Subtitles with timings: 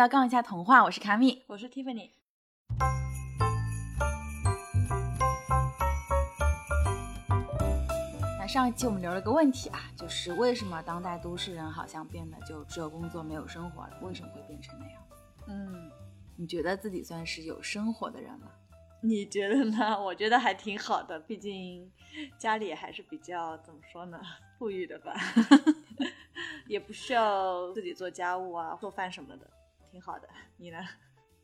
[0.00, 2.08] 到《杠一下童话》，我是卡米，我是 Tiffany。
[8.38, 13.98] 那上一期我们留了个问题啊，就是为什么当代都市人好像变得就只有工作没有生活了？
[14.00, 15.02] 为什么会变成那样？
[15.48, 15.90] 嗯，
[16.34, 18.46] 你觉得自己算是有生活的人吗？
[19.02, 20.00] 你觉得呢？
[20.02, 21.92] 我觉得还挺好的，毕竟
[22.38, 24.18] 家里还是比较怎么说呢，
[24.58, 25.12] 富裕的吧，
[26.66, 29.46] 也不需要自己做家务啊、做饭什么的，
[29.90, 30.28] 挺好的。
[30.56, 30.78] 你呢？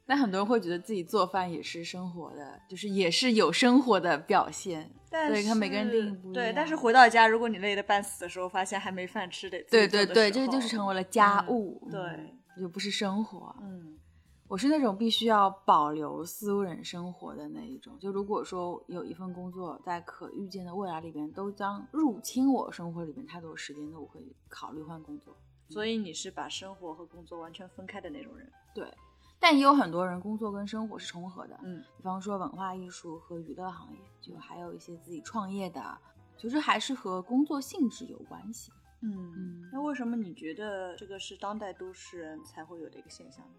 [0.09, 4.89] 那很多人会觉得自己做饭也是生活的，就是也是有生活的表现。
[5.11, 6.33] 但对，看每个人定义不一样。
[6.33, 13.53] 对，但是回到家，如果你累得半死的时候，发现还没饭吃的，对对对，这就是成为了家务，嗯、对，就不是生活。
[13.61, 13.99] 嗯，
[14.47, 17.99] 我是那种必须要保留私人生活的那一种。
[17.99, 25.37] 就如果说有一份工作在可预见的未来里边都将入侵我生活里面太多时间，那我会考虑换工作。
[25.69, 28.51] 所以你是把生活和工作完全分开的那种人？
[28.75, 28.93] 对。
[29.39, 35.99] 但也有很多人工作跟生活是重合的，嗯，比方说文化艺术和娱乐行业，就还有一些自己创业的，
[36.39, 38.73] 就是还是和工作性质有关系。
[39.03, 43.53] 嗯嗯，那为什么你觉得这个是当代都市人才会有的一个现象呢？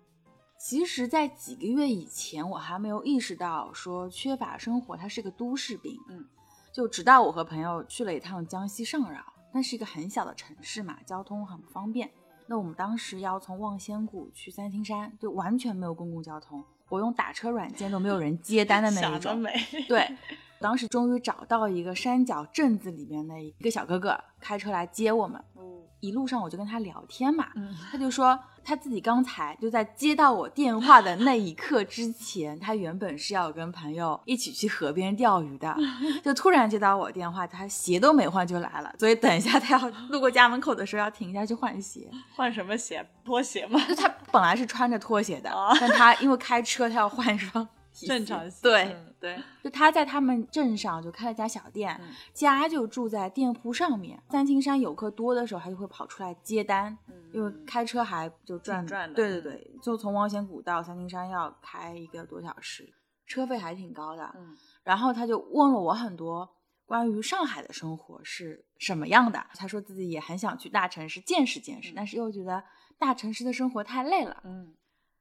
[0.57, 6.25] 其实，在几个月以前，我还没有意识到说缺乏生活它是个都市病，嗯，
[6.73, 12.11] 就直到我和朋友去了一趟江西上饶，那是一个很小的城市嘛，交通很不方便。
[12.47, 19.37] 那我们当时要从望仙谷去三清山，就完全没有公共交通，我用打车软件都没有人接单的那一种。
[19.37, 19.51] 美。
[19.87, 20.15] 对，
[20.59, 25.43] 当时终于找到一个山脚镇子里面的一个小哥哥开车来接我们。
[25.55, 35.73] 哦，一路上我就跟他聊天嘛，嗯、他就说他自己刚才就在接到我电话的那一刻之前，他原本是要跟朋友一起去河边钓鱼的，
[36.21, 42.09] 就突然接到我电话，他鞋都没换就来了，所以等一下他要路过家门口的时候要停下去换鞋。
[42.35, 43.07] 换什么鞋？
[43.23, 43.79] 拖鞋吗？
[43.87, 47.65] 就他本来是穿着拖鞋的，哦、但他因为开车，他要换一双
[48.05, 48.59] 正常鞋。
[48.61, 54.21] 对、嗯、对，就他在他们镇上就开了家小店，嗯、家就住在店铺上面。
[54.29, 59.15] 三清山游客多的时候，他就会跑出来接单，嗯、因为开车还就转转的。
[59.15, 62.93] 对对对，就从王仙谷到三清山要开一个多小时，
[63.25, 64.31] 车费还挺高的。
[64.37, 66.47] 嗯，然后他就问了我很多
[66.85, 69.45] 关于上海的生活是什么样的。
[69.55, 72.63] 他说自己也很想去大城市见识见识，嗯、但是又觉得
[72.99, 74.41] 大城市的生活太累了。
[74.43, 74.73] 嗯，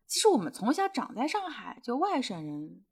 [0.07, 2.85] 其实我们从小长在上海，就外省人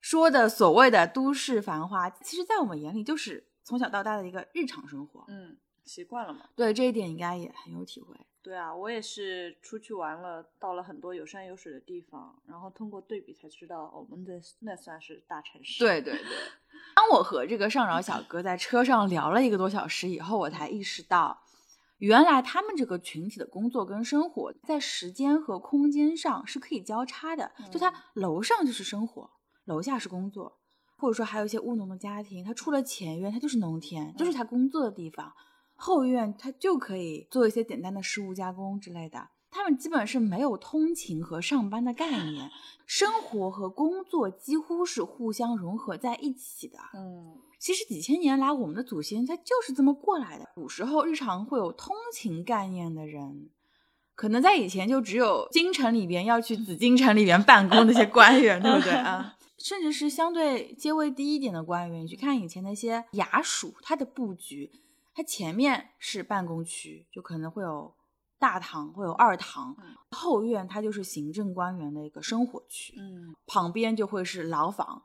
[0.00, 5.24] 说的所谓的都市繁华，其实在我们眼里就是从小到大的一个日常生活。
[5.28, 6.48] 嗯，习惯了嘛。
[6.54, 8.16] 对这一点应该也很有体会。
[8.42, 15.78] 对啊，我也是出去玩了，到了很多有山有水的地方，然后通过对比才知道，我们的那算是大城市。
[15.78, 16.24] 对对对。
[16.96, 21.40] 当我和这个上饶小哥在车上聊了一个多小时以后，我才意识到，
[22.02, 27.52] 原来他们这个群体的工作跟生活在时间和空间上是可以交叉的。
[27.70, 29.30] 就他楼上就是生活，
[29.66, 30.58] 楼下是工作，
[30.96, 35.32] 或者说还有一些务农的家庭，他出了前院，他就是农田，就是他工作的地方。
[35.76, 42.50] 后院他就可以做一些简单的食物加工之类的，他们基本是没有通勤和上班的概念，
[42.86, 46.78] 生活和工作几乎是互相融合在一起的。
[46.94, 50.48] 嗯，其实几千年来，我们的祖先他就是这么过来的。
[50.54, 53.50] 古时候日常会有通勤概念的人，
[54.14, 59.36] 可能在以前就只有京城里边要去紫禁城里边办公那些官员，对不对啊？
[59.58, 64.72] 甚至是相对阶位低一点的官员，你去看以前那些衙署，它的布局。
[65.14, 67.94] 它前面是办公区，就可能会有
[68.42, 75.04] 大堂，会有二堂，嗯、后院它就是行政官员的一个生活区，嗯，旁边就会是牢房。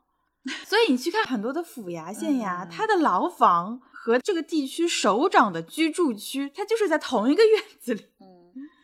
[0.66, 8.06] 所以你去看很多的府衙、县衙，嗯、它的牢房和这个地区首长的居住区，它就是在同一个院子里。
[8.18, 8.26] 嗯，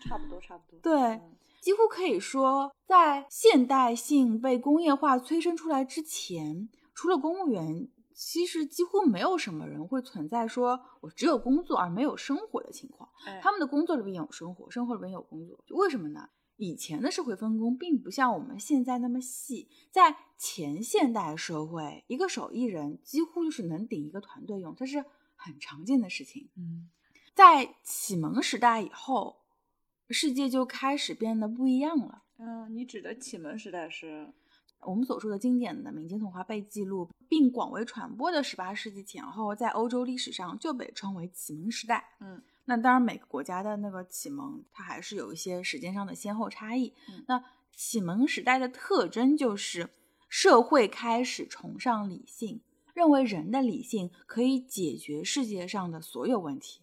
[0.09, 0.79] 差不多，差不多。
[0.81, 7.89] 对，嗯、几乎可以说，在现代性被工业化催生出来之前，除了公务员。
[8.15, 13.11] 其实几乎没有什么人会存在说我只有工作而没有生活的情况。
[13.27, 15.63] 哎、他们的工作里边有生活，生活里边有工作。
[15.71, 16.31] 为什么呢？
[16.57, 19.69] 以前的社会分工并不像我们现在那么细。
[19.91, 26.49] 在前现代社会，一个手艺人几乎就是能顶一个团队用，这是很常见的事情。
[26.57, 26.89] 嗯，
[27.35, 29.41] 在启蒙时代以后，
[30.09, 32.23] 世界就开始变得不一样了。
[32.39, 34.33] 嗯，你指的启蒙时代是？
[34.87, 42.17] 我们所说的经典的民间童话被记录并广为传播的十八世纪前后，在欧洲历史上就被称为启蒙时代。
[42.21, 46.93] 嗯，那当然每个国家的那个启蒙，它还是有一些时间上的先后差异。
[47.09, 47.45] 嗯、那
[47.75, 49.91] 启蒙时代的特征就是
[50.29, 52.61] 社会开始崇尚理性，
[52.95, 56.81] 认为人的理性可以解决世界上的所有问题。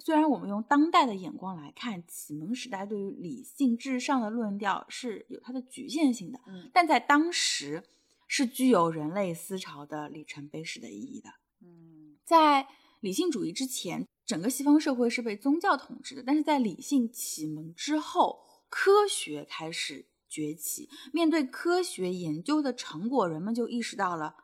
[0.00, 7.84] 虽然我们用当代的眼光来看，启蒙时代对于理性至上的论调是有它的局限性的，嗯但在当时
[8.26, 11.28] 是具有人类思潮的里程碑式的意义的。
[11.62, 12.66] 嗯在
[13.00, 20.88] 理性主义之前，整个西方社会是被宗教统治的，但是在理性启蒙之后，科学开始崛起。
[21.12, 24.36] 面对科学研究的成果，人们就意识到了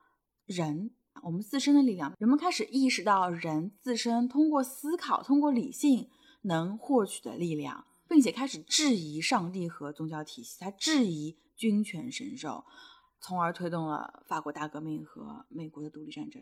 [0.46, 0.90] 人
[1.26, 2.14] 我们自身的力量。
[2.20, 6.08] 人们开始意识到人自身通过思考、通过理性
[6.42, 12.64] 能获取的力量，并且开始质疑上帝和宗教体系，他质疑君权神授，
[13.18, 16.40] 从而推动了法国大革命和美国的独立战争。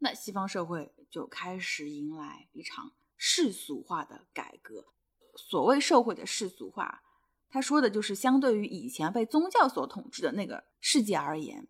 [0.00, 4.84] 那西方社会就开始迎来一场世俗化的改革。
[5.34, 7.02] 所谓社会的世俗化，
[7.48, 11.66] 他说的就是相对于以前被宗教所统治的那个世界而言，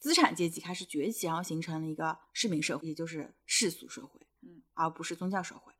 [0.00, 5.72] 资产阶级开始崛起，然后形成了一个市民社会，也就是世俗社会，嗯，而不是宗教社会。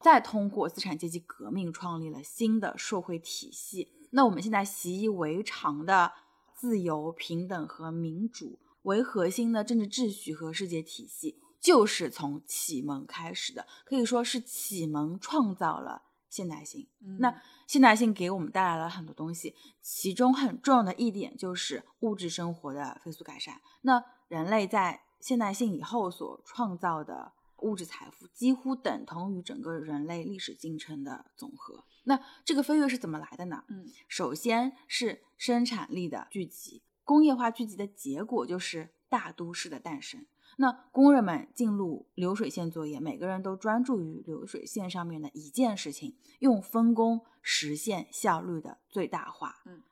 [0.00, 3.92] 再通过资产阶级革命创立了新的社会体系。
[4.10, 6.12] 那我们现在习以为常的
[6.54, 16.88] 自由、平等和民主为核心的政治秩序和世界体系，就是从启蒙开始的，可以说是启蒙创造了现代性。
[17.04, 23.60] 嗯那现代性给我们带来了很多东西，其中很重要的一点就是物质生活的飞速改善。
[23.82, 31.84] 那人类在现代性以后所创造的物质财富，几乎等同于整个人类历史进程的总和。
[32.04, 33.64] 那这个飞跃是怎么来的呢？
[33.68, 40.24] 嗯首先是生产力的聚集，工业化聚集的结果就是大都市的诞生。
[40.56, 49.62] 那工人们进入流水线作业，每个人都专注于流水线上面的一件事情，用分工实现效率的最大化。
[49.66, 49.82] 嗯，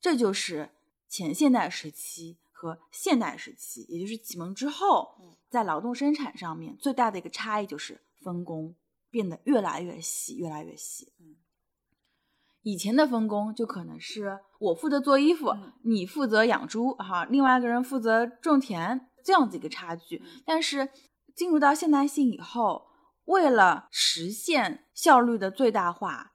[0.00, 0.70] 这就是
[1.08, 8.74] 前现代时期和现代时期，也就是启蒙之后嗯，在劳动生产上面最大的一个差异就是分工
[9.10, 11.12] 变得越来越细，越来越细。
[11.20, 11.36] 嗯
[12.64, 20.22] 以前的分工就可能是我负责做衣服，嗯你负责养猪，哈，另外一个人负责种田，这样子一个差距。
[20.24, 20.88] 嗯但是
[21.34, 22.88] 进入到现代性以后，
[23.24, 26.34] 为了实现效率的最大化，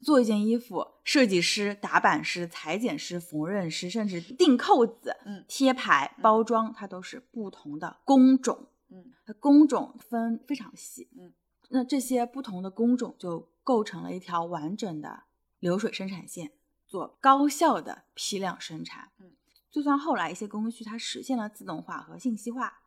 [0.00, 8.68] 做一件衣服，设计师、打版师、裁剪师、缝纫师，甚至钉扣子、嗯贴牌、包装，它都是不同的工种。
[8.90, 11.32] 嗯它工种分非常细，嗯，
[11.70, 15.24] 那这些不同的工种就构成了一条完整的
[15.58, 16.52] 流水生产线，
[16.86, 19.10] 做高效的批量生产。
[19.18, 19.32] 嗯，
[19.74, 22.78] 就算后来一些工序它实现了自动化和信息化，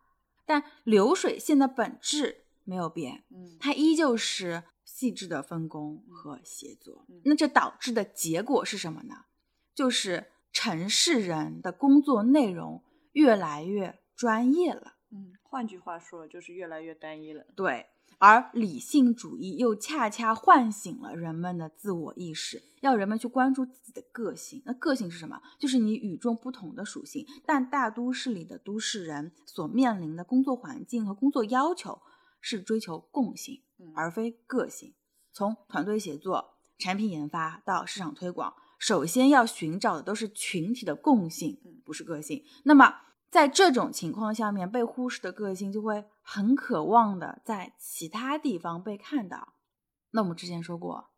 [0.46, 7.06] 但流水线的本质没有变，嗯它依旧是细致的分工和协作。
[7.10, 9.26] 嗯那这导致的结果是什么呢？
[9.76, 12.82] 就是城市人的工作内容
[13.12, 14.94] 越来越专业了。
[15.10, 17.46] 嗯，换句话说就是越来越单一了。
[17.54, 17.88] 对，
[18.20, 24.62] 而理性主义又恰恰唤醒了人们的自我意识，要人们去关注自己的个性。
[24.66, 25.40] 那个性是什么？
[25.60, 27.26] 就是你与众不同的属性。
[27.46, 32.02] 但大都市里的都市人所面临的工作环境和工作要求
[32.42, 34.96] 是追求共性，嗯而非个性。
[35.32, 42.44] 从团队协作、产品研发到市场推广，首先要寻找的都是群体的共性嗯，不是个性。
[42.64, 42.96] 那么
[43.30, 49.54] 在这种情况下面，被忽视的个性就会很渴望的在其他地方被看到。
[50.12, 51.10] 那我们之前说过，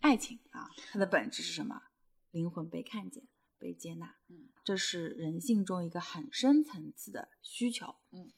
[0.00, 1.82] 爱情啊，它的本质是什么？
[2.30, 3.26] 灵魂被看见、
[3.58, 7.94] 被接纳，嗯，这是人性中一个很深层次的需求。
[8.10, 8.30] 嗯，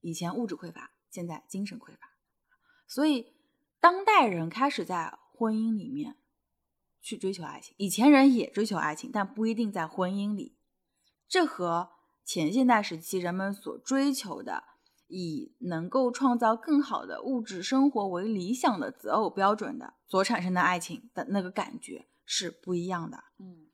[0.00, 2.10] 以前物质匮乏，现在精神匮乏，
[2.86, 3.32] 所以
[3.80, 6.16] 当代人开始在婚姻里面
[7.00, 7.74] 去追求爱情。
[7.78, 10.56] 以前人也追求爱情，但不一定在婚姻里。
[11.26, 11.93] 这和
[12.24, 14.64] 前现代时期人们所追求的
[15.08, 23.18] 以能够创造更好的物质生活为理想的择偶标准的所产生的爱情的那个感觉是不一样的。
[23.38, 23.68] 嗯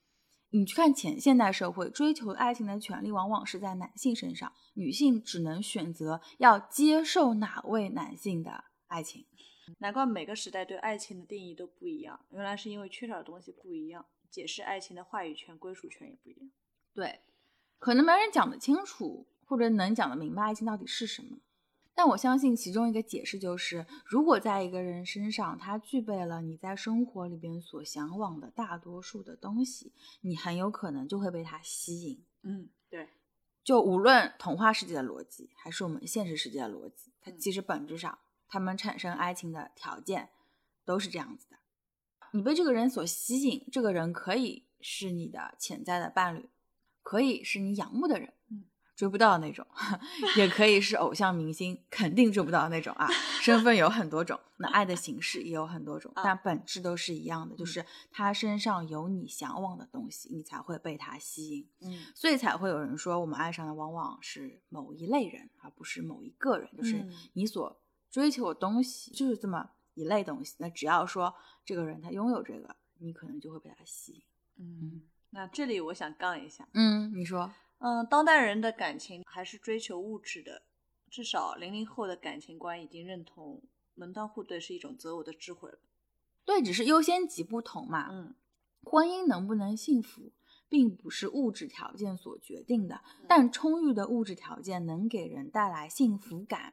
[0.53, 9.27] 你去看前现代社会，追求爱情的权利往往是在男性身上，女性只能选择要接受哪位男性的爱情。
[9.79, 16.51] 难怪每个时代对爱情的定义都不一样，原来是因为缺少的东西不一样，解释爱情的话语权、归属权也不一样。
[16.93, 17.21] 对，
[17.81, 21.39] 可能没人讲得清楚，或者能讲得明白爱情到底是什么。
[21.93, 32.25] 但我相信其中一个解释就是，如果在一个人身上他具备了你在生活里边所向往的大多数的东西，你很有可能就会被他吸引。
[32.43, 33.09] 嗯，对，
[33.65, 40.31] 就无论童话世界的逻辑，还是我们现实世界的逻辑，它嗯其实本质上，他们产生爱情的条件
[40.87, 41.57] 都是这样子的。
[42.33, 46.49] 你被这个人所吸引，这个人可以是你的潜在的伴侣，
[47.03, 48.65] 可以是你仰慕的人，嗯，
[48.97, 49.67] 追不到的那种，
[50.37, 53.09] 也可以是偶像明星，肯定追不到那种啊。
[53.41, 61.69] 身份有很多种，那爱的形式也有很多种，但本质都是一样的，就是他身上有你向往的东西，你才会被他吸引。
[61.81, 67.81] 嗯，所以才会有人说，我们爱上的往往是某一类人，而不是某一个人，就是嗯你所
[68.11, 70.57] 追求的东西就是这么一类东西。
[70.59, 74.23] 那只要说这个人他拥有这个，你可能就会被他吸引。
[74.59, 80.63] 嗯，那这里我想杠一下，嗯，你说，嗯，当代人的感情还是追求物质的，
[81.11, 83.63] 至少零零后的感情观已经认同
[83.95, 85.79] 门当户对是一种择偶的智慧了。
[86.45, 88.09] 对，只是优先级不同嘛。
[88.11, 88.35] 嗯
[88.83, 90.33] 婚姻能不能幸福，
[90.67, 96.73] 并不是物质条件所决定的，但充裕的物质条件能给人带来幸福感。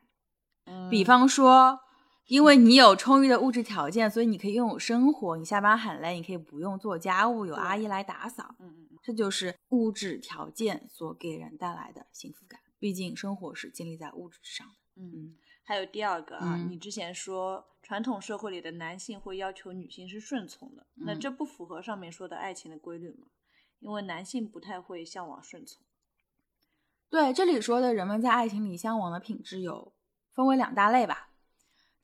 [0.64, 1.82] 嗯比方说，
[2.28, 5.38] 因为你有充裕的物质条件，所以你可以拥有生活。
[5.38, 8.56] 你下班很累，你可以不用做家务，有阿姨来打扫。
[8.60, 12.60] 嗯嗯嗯这就是物质条件所给人带来的幸福感。
[12.78, 14.74] 毕竟生活是建立在物质之上的。
[15.02, 23.28] 嗯，嗯，还有第二个啊，嗯你之前说传统社会里的男性会要求女性是顺从的，那嗯这不符合上面说的爱情的规律吗？
[23.80, 25.82] 因为男性不太会向往顺从。
[27.10, 29.94] 对，这里说的人们在爱情里向往的品质有
[30.34, 31.30] 分为两大类吧。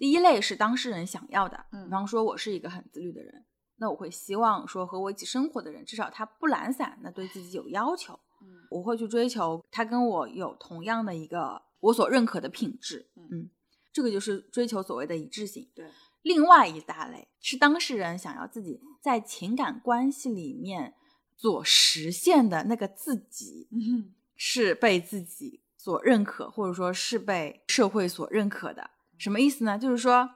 [0.04, 1.86] 第一类是当事人想要的，嗯。
[1.86, 3.46] 比方说我是一个很自律的人，
[3.78, 8.68] 那我会希望说和我一起生活的人至少他不懒散，那对自己有要求， 嗯。
[8.70, 13.30] 我会去追求他跟我有同样的一个我所认可的品质，嗯。
[13.32, 13.50] 嗯，
[13.94, 15.70] 这个就是追求所谓的一致性。
[15.74, 15.90] 对，
[16.22, 20.96] 另外一大类是当事人想要自己在情感关系里面
[21.38, 28.90] 所实现的那个自己，嗯是被自己所认可，或者说是被社会所认可的。
[29.18, 29.78] 什么意思呢？
[29.78, 30.30] 就是说，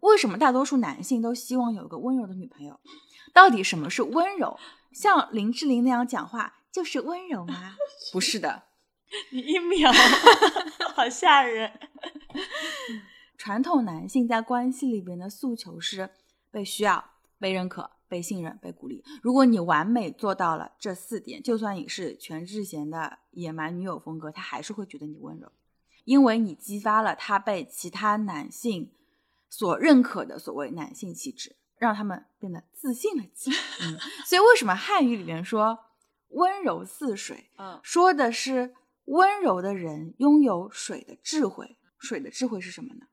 [0.00, 2.80] 为什么大多数男性都希望有一个温柔的女朋友？
[3.32, 4.58] 到底什么是温柔？
[4.92, 7.74] 像林志玲那样讲话就是温柔吗？
[8.12, 8.64] 不是的，
[9.30, 9.92] 你一秒，
[10.94, 11.78] 好吓人。
[13.36, 16.10] 传统男性在关系里边的诉求是
[16.50, 19.04] 被需要、被认可、被信任、被鼓励。
[19.22, 25.52] 如果你完美做到了这四点，就算你是全智贤的野蛮女友风格，他还是会觉得你温柔，
[26.08, 28.90] 因为你激发了他被其他男性
[29.50, 33.56] 所认可的所谓男性气质，让他们变得自信了起来。
[33.82, 35.78] 嗯， 所以为什么汉语里面说
[36.28, 38.74] 温柔似水，嗯说的是
[39.04, 41.76] 温柔的人拥有水的智慧。
[41.98, 43.08] 水的智慧是什么呢？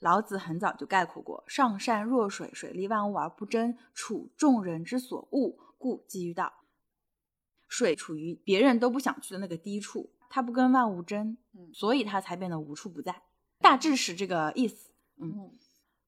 [0.00, 6.52] 老子很早就概括过：“上善若水，水利万物而不争，处众人之所恶，故几于道。”
[7.66, 13.22] 水处于别人都不想去的那个低处，它不跟万物争，嗯所以它才变得无处不在。
[13.58, 14.90] 大致是这个意思。
[15.18, 15.50] 嗯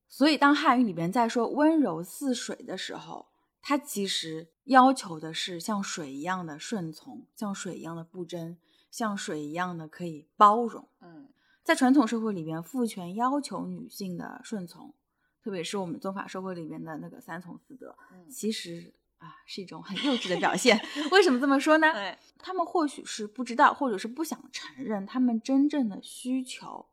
[0.06, 3.26] 所以当汉语里边在说温柔似水的时候，
[3.60, 8.56] 它其实要求的是像水一样的顺从，像水一样的不争，
[8.90, 10.88] 像水一样的可以包容。
[11.00, 11.28] 嗯
[11.62, 14.94] 在传统社会里边，父权要求女性的顺从，
[15.42, 20.80] 特别是我们宗法社会里面的那个三从四德，嗯，其实啊是一种很幼稚的表现。
[21.12, 21.90] 为什么这么说呢？
[21.92, 26.86] 哎，他们或许是不知道，或者是不想承认，他们真正的需求，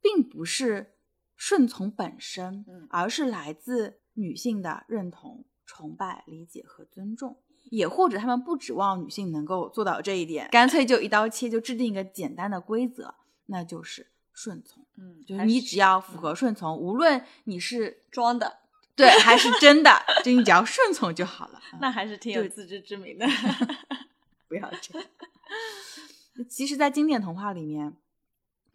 [0.00, 0.94] 并不是
[1.36, 7.38] 顺从本身，嗯而是来自女性的认同、崇拜、理解和尊重。
[7.70, 13.14] 也或者他们不指望女性能够做到这一点，干脆就一刀切，就制定一个简单的规则，
[13.46, 14.84] 那就是顺从。
[14.98, 18.58] 嗯，就是你只要符合顺从，无论你是装的，
[18.94, 19.90] 对还是真的，
[20.22, 21.58] 就你只要顺从就好了。
[21.58, 23.26] 啊那还是挺有自知之明的。
[24.48, 25.08] 不要这样。
[26.48, 27.94] 其实，在经典童话里面，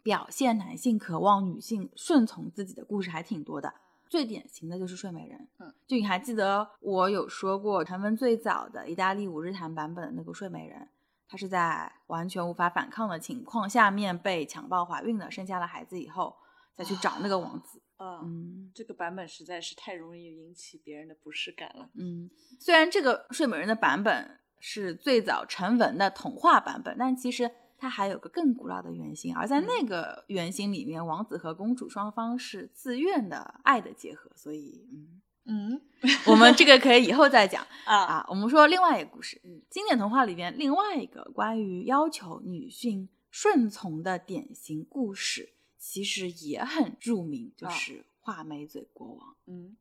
[0.02, 3.74] 表现男性渴望女性顺从自己的故事还挺多的。
[4.08, 5.48] 最典型的就是睡美人。
[5.58, 10.88] 嗯，就你还记得我有说过，传闻最早的意大利五日谈版本的那个睡美人，
[11.28, 16.34] 她是在完全无法反抗的情况下面被强暴怀孕的，生下了孩子以后
[16.74, 17.82] 再去找那个王子。
[17.98, 21.88] 嗯，嗯这个版本实在是太容易引起别人的不适感了。
[21.94, 35.80] 嗯，虽然这个睡美人的版本是最早成文的童话版本，但其实它还有个更古老的原型，而在那个原型里面，王子和公主双方是自愿的爱的结合，所以嗯，嗯
[36.26, 38.26] 我们这个可以以后再讲 啊，啊。
[38.28, 45.52] 我们说另外一个故事，嗯经典童话里边另外一个关于要求女性顺从的典型故事，
[45.90, 49.34] 其实也很著名，就啊是画眉嘴国王。
[49.46, 49.74] 嗯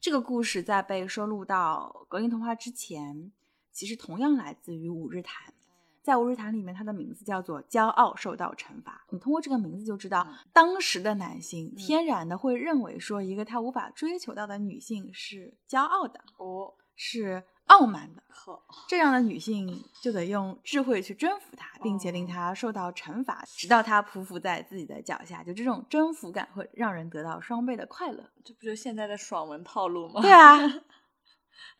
[0.00, 3.30] 这个故事在被收录到格林童话之前，
[3.70, 5.54] 其实同样来自于五日谈。
[6.02, 9.04] 在五日谈里面，它的名字叫做“骄傲受到惩罚”。
[9.10, 18.22] 你通过这个名字就知道，嗯当时的男性天然的会认为说，一个他无法追求到的女性是骄傲的，哦，是傲慢的。
[18.28, 25.42] 好，这样的女性就得用智慧去征服她，并且令哦他受到惩罚，直到她匍匐在自己的脚下。
[25.42, 28.24] 就这种征服感会让人得到双倍的快乐。
[28.44, 30.20] 这不就现在的爽文套路吗？
[30.22, 30.58] 对啊，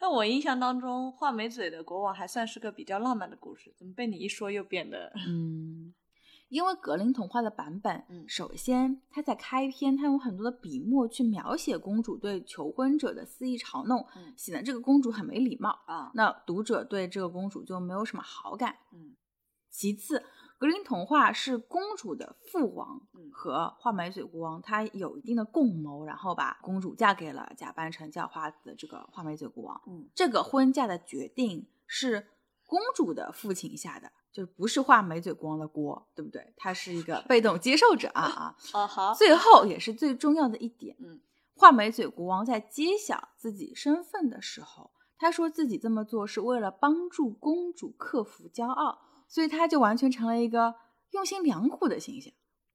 [0.01, 5.13] 那我印象当中，画眉嘴的国王还算是个比较浪漫的故事，怎么被你一说又变得……
[5.29, 5.95] 嗯，
[6.49, 15.79] 因为格林童话的版本，嗯首先他在开篇，他用很多的笔墨去描写公主对求婚者的肆意嘲弄，嗯显得这个公主很没礼貌。
[15.87, 18.77] 啊，那读者对这个公主就没有什么好感。
[18.93, 19.15] 嗯
[19.71, 20.25] 其次，
[20.59, 29.81] 格林童话是公主的父王嗯和画眉嘴国王，他有一定的共谋，然后把公主嫁给了假扮成叫花子的这个画眉嘴国王。
[29.87, 32.27] 嗯这个婚嫁的决定是
[32.67, 36.53] 公主的父亲下的，就不是画眉嘴国王的锅，对不对？
[36.57, 38.23] 他是一个 被动接受者啊
[38.73, 38.81] 啊。
[38.81, 41.21] 啊好，最后也是最重要的一点，嗯
[41.55, 50.77] 画眉嘴国王在揭晓自己身份的时候，他说自己这么做是为了帮助公主克服骄傲，所以他就完全成了一个
[51.11, 52.33] 用心良苦的形象。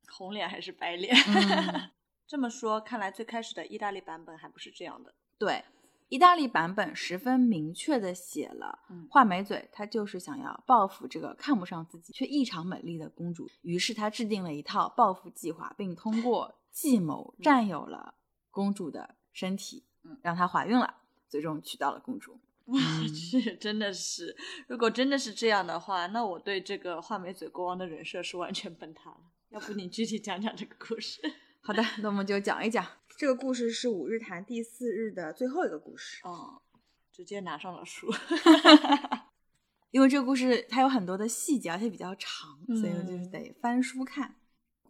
[0.10, 1.16] 红脸还是白脸？
[1.16, 1.92] 嗯
[2.28, 5.14] 这么说，看来最开始的意大利版本还不是这样的。
[5.38, 5.64] 对，
[6.10, 18.16] 意大利版本十分明确的写了，嗯画眉嘴他就是想要报复这个看不上自己却异常美丽的公主，于是他制定了一套报复计划，并通过计谋占有了
[18.52, 20.96] 公主的身体，嗯让她怀孕了，
[21.28, 22.40] 最终娶到了公主。
[22.66, 22.78] 我
[23.10, 29.18] 去，真的是，如果真的是这样的话，那我对这个画眉嘴国王的人设是完全崩塌了。
[29.50, 31.22] 要不你具体讲讲这个故事？
[31.62, 32.86] 好的，那我们就讲一讲
[33.24, 36.62] 这个故事是五日谈第四日的最后一个故事，哦，
[37.10, 38.12] 直接拿上了书。
[39.92, 44.36] 因为这个故事它有很多的细节，而且比较长，所以就是嗯得翻书看。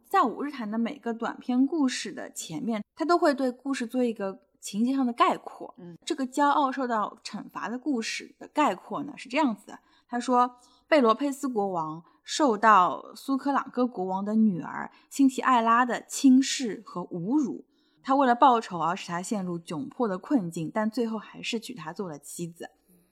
[0.10, 5.76] 在五日谈的每个短篇故事的前面，它都会对故事做一个情节上的概括。
[5.78, 10.56] 嗯，这个骄傲受到惩罚的故事的概括呢是这样子的：他说，
[10.88, 17.64] 贝罗佩斯国王受到苏克朗哥国王的女儿辛提艾拉的轻视和侮辱，
[18.04, 22.70] 他为了报仇而使她陷入窘迫的困境，但最后还是娶她做了妻子。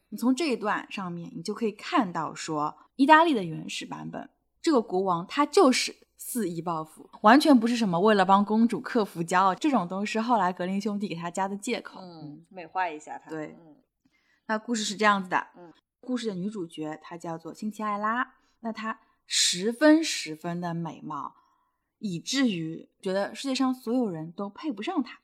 [0.09, 4.29] 你从这一段上面，你就可以看到说，意大利的原始版本，
[4.61, 12.01] 这个国王他就是肆意报复，完全不是什么为了帮公主克服骄傲，这种都是后来格林兄弟给他加的借口。
[12.01, 13.29] 嗯，美化一下他。
[13.29, 13.75] 对嗯
[14.47, 21.35] 那故事是这样子的，嗯，故事的女主角她叫做辛奇艾拉，那她十分十分的美貌，
[22.01, 25.19] 以至于觉得世界上所有人都配不上他。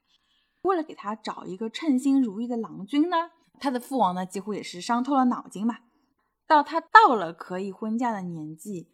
[0.62, 5.80] 为了给他找一个称心如意的郎君呢，他的父王呢几乎也是伤透了脑筋嘛。
[6.46, 8.88] 到他到了可以婚嫁的年纪，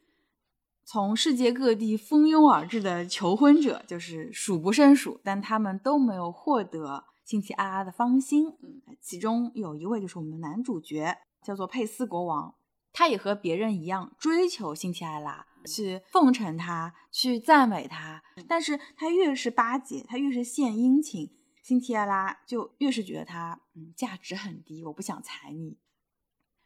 [0.84, 8.50] 从世界各地蜂拥而至的求婚者就是数不胜数，但他们都没有获得辛提艾拉的芳心。
[8.62, 12.56] 嗯，其中有一位就是我们的男主角，叫做佩斯国王，
[12.92, 18.24] 他也和别人一样追求辛提艾拉，去奉承他，去赞美他。
[18.48, 25.78] 但是他越是巴结，他越是献殷勤，辛提艾拉就越是觉得他嗯价值很低，我不想睬你。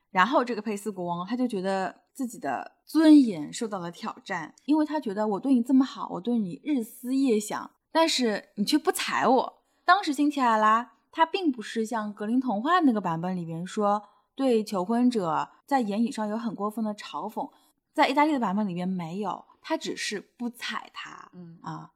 [0.09, 9.63] 然后这个佩斯国王他就觉得自己的尊严受到了挑战，因为他觉得我对你这么好，我对你日思夜想，但是你却不睬我。
[9.83, 14.03] 当时辛提艾拉她并不是像格林童话那个版本里边说
[14.35, 17.51] 对求婚者在言语上有很过分的嘲讽，
[17.97, 21.93] 在意大利的版本里面没有，他只是不睬他嗯啊。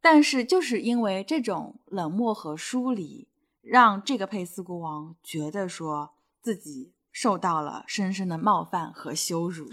[0.00, 3.26] 但是就是因为这种冷漠和疏离，
[3.60, 9.68] 让这个佩斯国王觉得说自己受到了深深的冒犯和羞辱，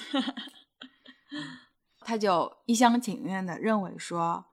[2.02, 4.46] 他就一厢情愿的认为说，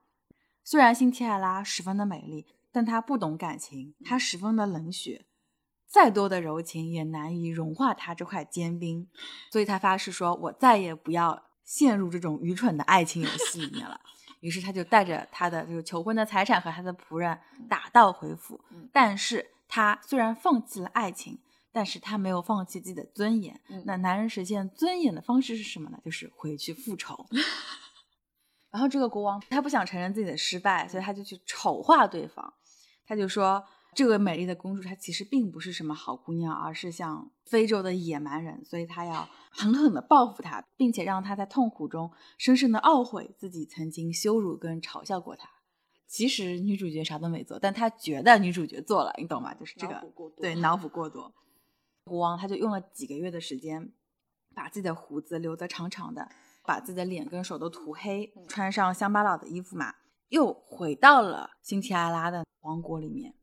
[0.63, 5.25] 虽然辛提艾拉十分的美丽，但她不懂感情，她十分的冷血，
[5.91, 9.09] 再多的柔情也难以融化他这块坚冰，
[9.51, 13.99] 所以他发誓说，我再也不要陷入这种愚蠢的爱情游戏里面了。
[14.39, 17.37] 于是他就带着他的这个求婚的财产和他的仆人
[17.69, 21.37] 打道回府，嗯但是他虽然放弃了爱情，
[21.73, 23.59] 但是他没有放弃自己的尊严。
[23.67, 25.99] 嗯那男人实现尊严的方式是什么呢？
[26.03, 27.27] 就是回去复仇。
[28.71, 32.53] 然后这个国王他不想承认自己的失败，所以他就去丑化对方。
[33.05, 33.61] 他就说，
[33.93, 45.49] 这位美丽的公主她其实并不是什么好姑娘，而是像非洲的野蛮人，所以她要狠狠地报复他，并且让他在痛苦中深深的懊悔自己曾经羞辱跟嘲笑过她。
[46.07, 49.53] 其实女主角啥都没做，但她觉得女主角做了，你懂吗？
[49.53, 50.01] 就是这个
[50.37, 51.33] 对脑补过多。
[52.05, 53.93] 国王他就用了几个月的时间，
[54.55, 56.29] 把自己的胡子留得长长的，
[56.65, 59.95] 把自己的脸跟手都涂黑，穿上乡巴佬的衣服嘛，
[60.29, 63.35] 又回到了辛提艾拉的王国里面。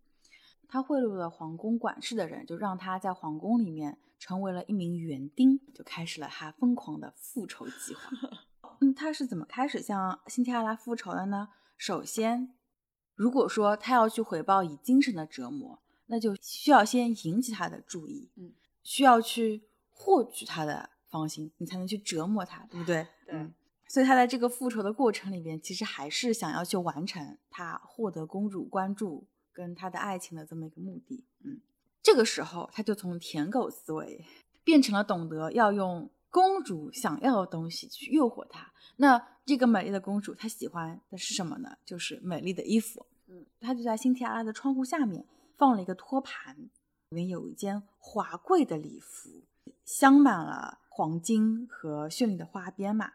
[0.69, 8.11] 他贿赂了皇宫管事的人，就让他在皇宫里面成为了一名园丁，就开始了他疯狂的复仇计划。
[8.81, 11.49] 嗯，他是怎么开始向辛提阿拉复仇的呢？
[11.77, 12.55] 首先，
[13.15, 18.53] 如果说他要去回报以精神的折磨，那就需要先引起他的注意，嗯，
[18.83, 23.07] 需要去获取他的芳心，你才能去折磨他，对不对？
[23.27, 23.55] 对嗯
[23.91, 29.27] 所以他在这个复仇的过程里边，其实还是想要去完成他获得公主关注
[29.59, 31.25] 跟他的爱情的这么一个目的。
[31.43, 31.61] 嗯，
[32.01, 34.25] 这个时候他就从舔狗思维
[34.63, 38.73] 变成了懂得要用公主想要的东西去诱惑她。
[38.99, 41.77] 那这个美丽的公主她喜欢的是什么呢？
[41.85, 43.05] 就是美丽的衣服。
[43.27, 49.43] 嗯，他就在辛提阿拉的窗户下面放了一个托盘，里面有一件华贵的礼服，
[49.85, 53.15] 镶满了黄金和绚丽的花边嘛。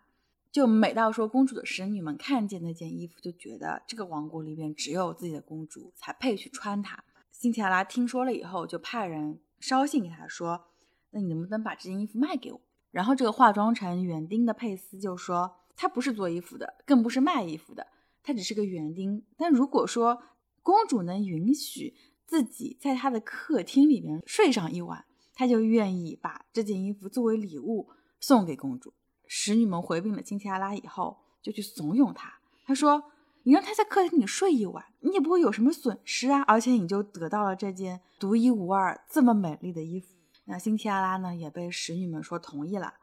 [0.54, 7.04] 就每到说公主的使女们看见那件衣服，就觉得这个王国里边只有自己的公主才配去穿它。
[7.32, 10.66] 辛提亚拉听说了以后，就派人捎信给他说
[11.10, 12.62] ：“那你能不能把这件衣服卖给我？”
[12.92, 17.88] 然后这个化妆成园丁的佩斯就说：“他不是做衣服的，更不是卖衣服的，
[18.22, 19.26] 他只是个园丁。
[19.36, 20.22] 但如果说
[20.62, 21.96] 公主能允许
[22.28, 27.90] 自己在她的客厅里面睡上一晚，他就愿意把这件衣服作为礼物
[28.20, 28.94] 送给公主。”
[29.28, 32.40] 使女们回禀了金提阿拉以后，就去怂恿他。
[32.66, 33.04] 他说
[33.44, 42.96] ：“你让他在客厅里睡一晚，你也不会有什么损失啊，而且你就得到了这件独一无二、这么美丽的衣服。”那辛提阿拉呢，也被使女们说同意了。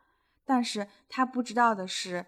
[0.45, 2.27] 但是他不知道的是，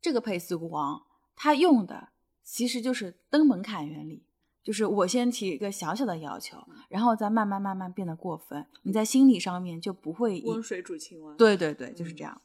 [0.00, 1.02] 这个佩斯国王
[1.34, 2.10] 他用的
[2.44, 4.24] 其实就是登门槛原理，
[4.62, 6.58] 就是我先提一个小小的要求，
[6.88, 11.34] 然后再慢慢慢慢变得过分，你在心理上面就不会以温水煮青蛙。
[11.34, 12.32] 对对对，就是这样。
[12.34, 12.40] 嗯，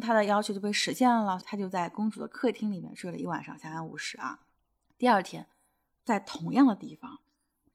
[0.00, 4.40] 他的要求就被实现了，他就在公主的客厅里面睡了一晚上，相安无事啊。
[4.98, 5.46] 第二天，
[6.04, 7.20] 在同样的地方，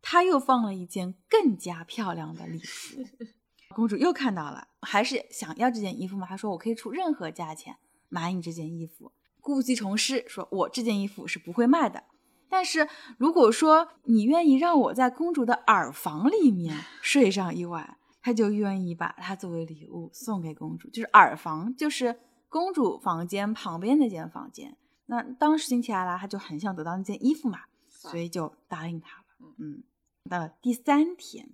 [0.02, 3.04] 他又放了一件更加漂亮的礼服。
[3.74, 6.28] 公主又看到了，还是想要这件衣服吗？
[6.28, 7.78] 她说：“我可以出任何价钱
[8.10, 12.04] 买你这件衣服。”故技重施，说：“我这件衣服是不会卖的。
[12.50, 24.78] 但是如果说你愿意让我在公主的耳房里面睡上一晚。”他就愿意把它作为礼物送给公主，就是耳房，就是公主房间旁边那间房间。
[25.08, 29.54] 那当时辛奇阿拉他就很想得到那件衣服嘛，所以就答应他了。
[29.58, 29.84] 嗯，
[30.30, 31.50] 到了第三天，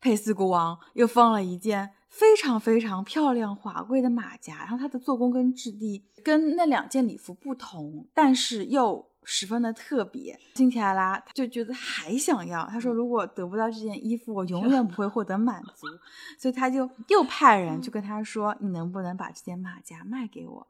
[0.00, 12.64] 佩斯国王又放了一件非常非常漂亮华贵的马甲，然后它的做工跟质地跟那两件礼服不同，但是又十分的特别，辛提阿拉就觉得还想要。
[12.68, 15.88] 他说：“如果得不到这件衣服，我 永远不会获得满足。”
[16.38, 20.66] 所以他就 又派人去跟他说：“你能不能把这件马甲卖给我？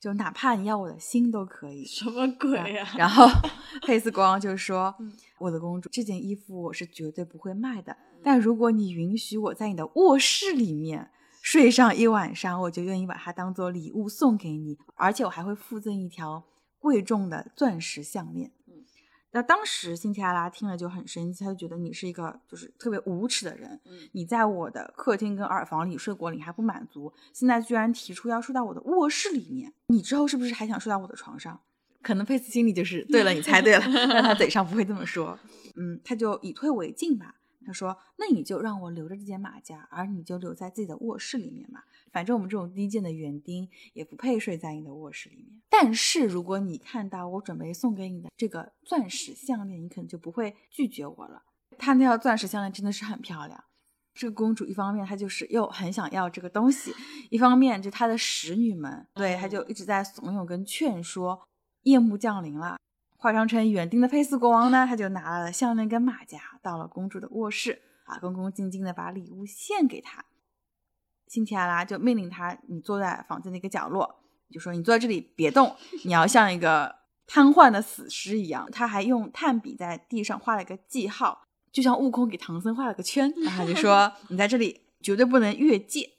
[0.00, 2.94] 就哪怕你要我的心都可以。”什么鬼呀、啊？
[2.98, 3.28] 然后
[3.86, 4.92] 佩斯国王就说
[5.38, 7.96] ：“我的公主，这件衣服我是绝对不会卖的。
[8.24, 16.42] 但如果你允许我在你的卧室里面睡上一晚上，我就愿意把它当做礼物送给你，而且我还会附赠一条。”
[16.80, 18.82] 贵重的钻石项链，嗯，
[19.30, 31.60] 那当时辛提阿拉听了就很生气，他就觉得你是一个就是特别无耻的人，嗯，你在我的客厅跟耳房里睡过，你还不满足，现在居然提出要睡到我的卧室里面，你之后是不是还想睡到我的床上？
[32.02, 35.38] 可能佩斯心里就是对了，你猜对了， 但他嘴上不会这么说，
[35.76, 37.36] 嗯，他就以退为进吧。
[37.66, 41.82] 他说：“那你就让我留着这件马甲，而你就留在自己的卧室里面嘛。
[42.12, 45.60] 反正我们这种低贱的园丁也不配睡在你的卧室里面。
[45.68, 51.42] 但是如果你看到我准备送给你的这个钻石项链，你可能就不会拒绝我了。
[51.78, 53.64] 他那条钻石项链真的是很漂亮。
[54.12, 56.92] 这个公主一方面她就是又很想要这个东西，
[57.30, 61.46] 一方面就她的使女们对她就一直在怂恿跟劝说。
[61.84, 62.76] 夜幕降临了。”
[63.16, 70.24] 化妆成园丁的佩斯国王呢，他就拿了项链跟马甲，到了公主的卧室啊，恭恭敬敬的把礼物献给她。
[71.30, 74.16] 辛提阿拉就命令他，你坐在房间的一个角落，
[74.50, 78.68] 就说你坐在这里别动，你要像一个瘫痪的死尸一样。
[78.72, 86.10] 他还用炭笔在地上画了一个记号，就像悟空给唐僧画了个圈，然后就说 你在这里绝对不能越界。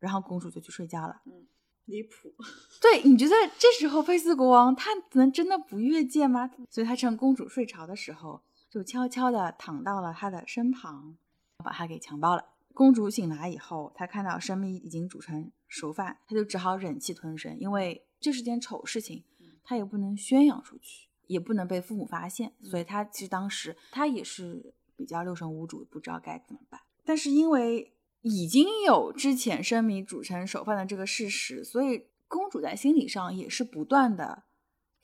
[0.00, 1.22] 然后公主就去睡觉了。
[1.26, 1.46] 嗯，
[1.84, 2.34] 离谱。
[2.82, 6.50] 对，你觉得这时候菲斯国王他能真的不越界吗？
[6.68, 11.16] 所以他趁公主睡着的时候，就悄悄地躺到了她的身旁，
[11.64, 12.44] 把她给强暴了。
[12.76, 19.24] 公主醒来以后，她看到生米已经煮成熟饭，她就只好忍气吞声，因为这是件丑事情，
[19.64, 26.78] 她也不能宣扬出去，也不能被父母发现，所以她其实当时她也是比较六神无主，不知道该怎么办。
[27.02, 34.42] 但是因为已经有之前生米煮成熟饭的这个事实，所以公主在心理上也是不断的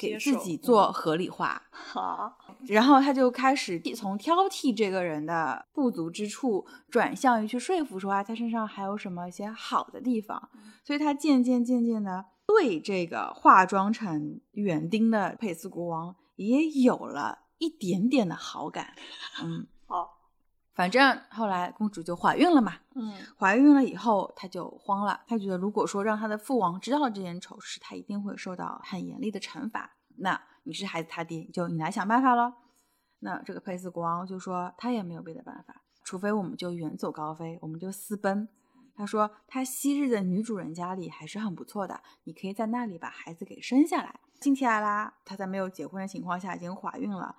[0.03, 1.63] 给自己做嗯合理化。
[1.71, 2.37] 好，
[2.67, 10.51] 然后他就开始从挑剔这个人的不足之处，转向于去说服说啊，他身上还有什么一些好的地方。
[10.85, 18.95] 所以他渐渐渐渐的对这个化妆成园丁的佩斯国王也有了一点点的好感。
[19.43, 19.72] 嗯，好，
[20.75, 22.75] 反正后来公主就怀孕了嘛。
[22.95, 29.97] 嗯怀孕了以后，她就慌了，她觉得如果说让她的父王知道了这件丑事，她一定会受到很严厉的惩罚。
[30.17, 32.55] 那你是孩子他爹，就你来想办法咯。
[33.21, 38.49] 那这个佩斯国王就说他也没有别的办法，除非我们就远走高飞，我们就私奔。
[38.95, 44.21] 他说他昔日的女主人家里还是很不错的，你可以在那里把孩子给生下来。
[44.41, 47.37] 辛提亚拉她在没有结婚的情况下已经怀孕了，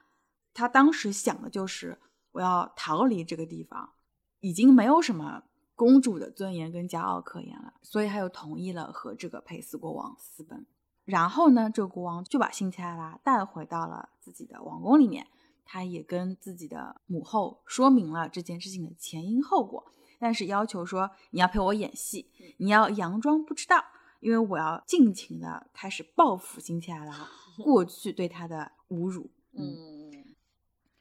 [0.53, 1.99] 她当时想的就是
[2.33, 3.93] 我要逃离这个地方，
[4.41, 5.43] 已经没有什么
[5.75, 10.65] 公主的尊严跟骄傲可言了，所以他又同意了和这个佩斯国王私奔。
[11.05, 15.27] 然后呢，这个国王就把辛提亚拉带回到了自己的王宫里面，
[15.65, 23.83] 他也跟自己的母后说明了这件事情的前因后果，但是要求说你要陪我演戏，你要佯装不知道，
[24.21, 27.27] 因为我要尽情的开始报复辛提亚拉
[27.63, 29.29] 过去对他的侮辱。
[29.51, 30.32] 嗯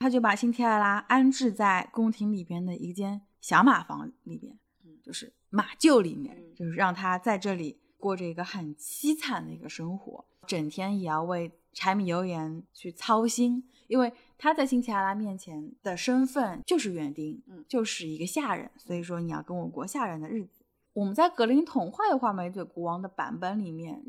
[0.02, 20.64] 他就把辛提亚拉安置在宫廷里边的一间小马房里边，嗯就是马厩里面，嗯就是让他在这里过着一个很凄惨的一个生活，整天也要为柴米油盐去操心，因为他在辛提亚拉面前的身份就是园丁，嗯就是一个下人，所以说你要跟我过下人的日子。
[20.94, 24.04] 我们在格林童话的画眉嘴国王的版本里面，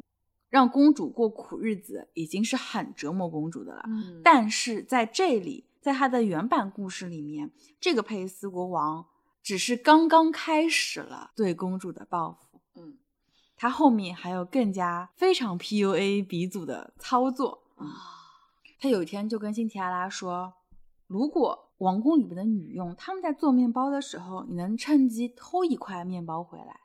[0.50, 3.84] 让公主过苦日子已经是很折磨公主的了。
[3.88, 9.06] 嗯但是在这里，在他的原版故事里面，这个佩斯国王
[9.44, 12.98] 只是刚刚开始了对公主的报复，嗯
[13.58, 17.64] 他后面还有更加非常 PUA 鼻祖的操作。
[17.76, 17.86] 啊
[18.80, 20.54] 他有一天就跟辛提亚拉说，
[21.08, 26.80] 如果王宫里边的女佣他们在做面包的时候，你能趁机偷一块面包回来，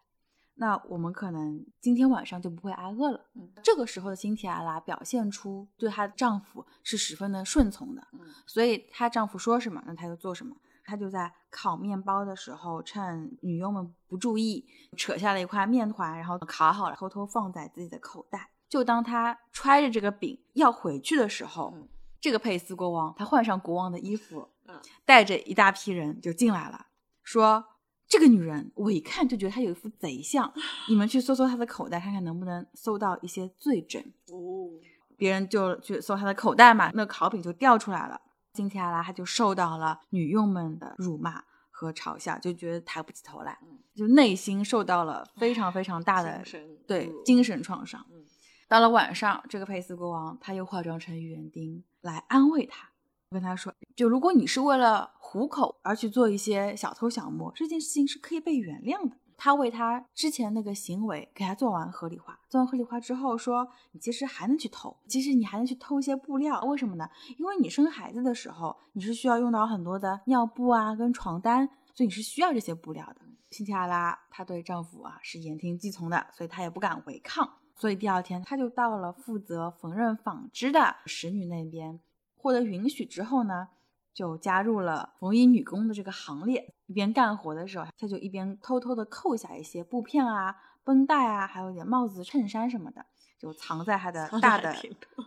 [0.60, 3.20] 那我们可能今天晚上就不会挨饿了。
[3.34, 10.56] 嗯这个时候的辛提阿拉表现出对她的丈夫是十分的顺从的，嗯所以她丈夫说什么，那她就做什么。
[10.84, 14.66] 她就在烤面包的时候，趁女佣们不注意，
[14.96, 18.50] 扯下了一块面团，然后烤好了，偷偷放在自己的口袋。
[18.68, 21.88] 就当她揣着这个饼要回去的时候，嗯
[22.20, 26.86] 这个佩斯国王他换上国王的衣服，嗯带着一大批人就进来了，
[27.22, 27.64] 说
[28.08, 30.50] 这个女人我一看就觉得她有一副贼相，
[30.88, 34.02] 你们去搜搜她的口袋，看看能不能搜到一些罪证。
[34.32, 34.70] 哦
[35.16, 38.20] 别人就去搜她的口袋嘛，那烤饼就掉出来了。
[38.54, 48.06] 辛提亚拉她就受到了女佣们的辱骂和嘲笑，就觉得抬不起头来，嗯就内心受到了非常非常大的精对精神创伤。
[48.10, 48.24] 嗯
[48.68, 52.90] 到了晚上，这个佩斯国王他又化妆成园丁来安慰他，
[53.30, 67.08] 我跟他说：“就如果你是为了糊口而去做一些小偷小摸，这件事情是可以被原谅的。”他为他之前那个行为给他做完合理化，做完合理化之后说：“你其实还能去偷，其实你还能去偷一些布料，为什么呢？
[67.36, 77.48] 因为你生孩子的时候，你是需要用到很多的尿布啊跟床单，所以你是需要这些布料的。”辛提亚拉她对丈夫啊是言听计从的，所以她也不敢违抗。
[77.76, 82.00] 所以第二天，她就到了负责缝纫纺织的使女那边，
[82.38, 83.68] 获得允许之后呢，
[84.14, 86.74] 就加入了缝衣女工的这个行列。
[86.86, 93.04] 一边干活的时候，她就一边偷偷的扣下一些布片啊、绷带啊，还有点帽子、衬衫什么的，
[93.38, 94.74] 就藏在她的大的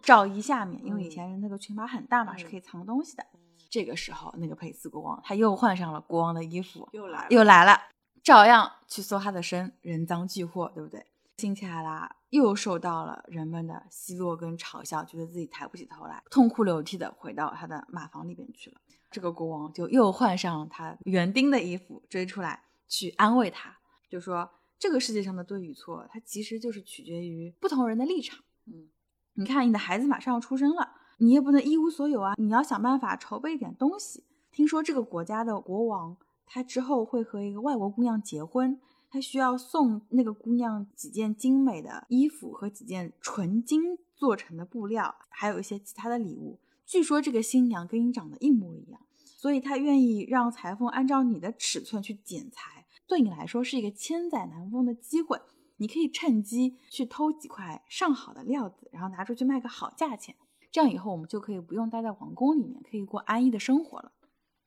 [0.02, 3.24] 罩衣下面，因为以嗯前人那个裙摆很大嘛，是嗯可以藏东西的。
[3.70, 7.80] 这个时候，那个佩斯国王他又换上了国王的衣服，又来了又来了，
[8.24, 11.06] 照样去搜他的身，人赃俱获，对不对？
[11.42, 18.80] 辛提亚拉又受到了人们的奚落跟嘲笑，觉得自己抬不起头来，痛哭流涕的回到他的马房里边去了。
[19.10, 23.76] 这个国王就又换上他园丁的衣服，追出来去安慰他，
[24.10, 28.40] 就说这个世界上的对与错，它其实就是取决于不同人的立场。
[28.68, 28.90] 嗯
[29.34, 34.26] 你看，你的孩子马上要出生了，你也不能一无所有啊，你要想办法筹备一点东西。
[34.52, 38.80] 听说这个国家的国王，他之后会和一个外国姑娘结婚，
[39.12, 46.58] 他需要送那个姑娘几件精美的衣服和几件纯金做成的布料，还有一些其他的礼物。
[46.86, 55.42] 据说这个新娘跟你长得一模一样，所以他愿意让裁缝按照你的尺寸去剪裁，对你来说是一个千载难逢的机会。
[55.76, 60.36] 你可以趁机去偷几块上好的料子，然后拿出去卖个好价钱。
[60.72, 64.14] 这样以后我们就可以不用待在王宫里面，可以过安逸的生活了。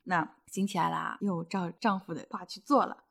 [0.03, 3.04] 那辛提亚拉又照丈夫的话去做了，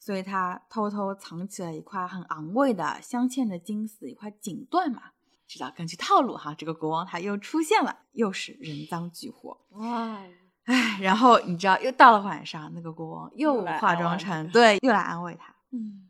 [0.00, 5.12] 所以他偷偷藏起了一块很昂贵的镶嵌着金丝一块锦缎嘛。
[5.46, 9.60] 知道根据套路哈，这个国王他又出现了，又是人赃俱获。
[9.70, 10.16] 哇，
[10.64, 15.54] 唉，然后你知道，又到了晚上，那个国王又化妆成 对，又来安慰他。
[15.72, 16.08] 嗯，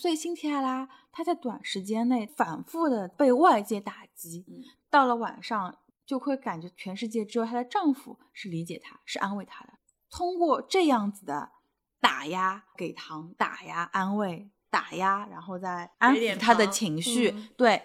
[0.00, 9.74] 所以辛提亚拉她在短时间内反复的被外界打击，嗯到了晚上就会感觉全世界只有她的丈夫是理解她、是安慰她的。
[10.10, 11.52] 通过这样子的
[12.00, 17.82] 打压、给糖、打压、安慰、打压，然后再安抚他的情绪，嗯对。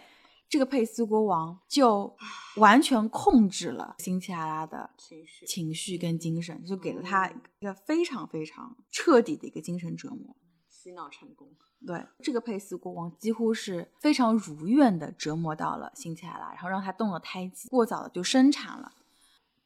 [0.47, 2.15] 这个佩斯国王就
[2.57, 10.37] 完全控制了辛奇拉拉的情绪情绪跟精神，就给了他嗯一个非常非常彻底的一个精神折磨。
[10.69, 11.49] 洗脑成功。
[11.85, 18.93] 对，这个佩斯国王几乎是非常如愿的折磨到了辛奇拉拉，然后让他动了胎记，过早的就生产了。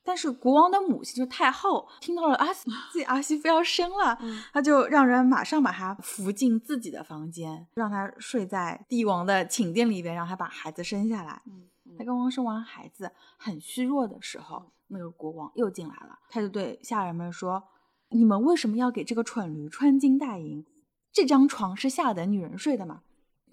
[0.10, 11.43] 但是国王的母亲就太后听到了啊自己儿媳妇要生了，嗯他就让人马上把她扶进自己的房间，让她睡在帝王的寝殿里边，让她把孩子生下来。
[11.45, 17.63] 嗯他刚刚生完孩子很虚弱的时候，那个国王又进来了，他就对下人们说
[18.10, 20.65] ：“你们为什么要给这个蠢驴穿金戴银？
[21.12, 23.02] 这张床是下等女人睡的嘛？”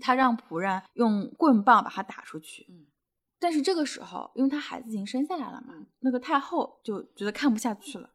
[0.01, 2.66] 他让仆人用棍棒把他打出去。
[2.71, 2.87] 嗯
[3.47, 8.11] 但是这个时候，因为他孩子已经生下来了嘛，嗯那个太后就觉得看不下去了，